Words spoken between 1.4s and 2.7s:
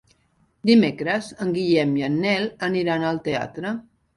en Guillem i en Nel